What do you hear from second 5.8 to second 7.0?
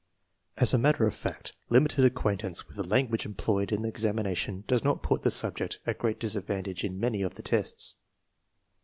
at great disadvantage in